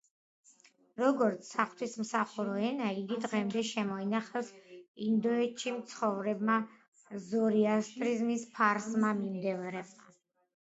როგორც 1.01 1.49
საღვთისმსახურო 1.49 2.55
ენა, 2.69 2.87
იგი 3.01 3.19
დღემდე 3.27 3.63
შემოინახეს 3.73 4.51
ინდოეთში 5.11 5.75
მცხოვრებმა 5.77 6.57
ზოროასტრიზმის 7.29 8.49
ფარსმა 8.59 9.15
მიმდევრებმა. 9.23 10.13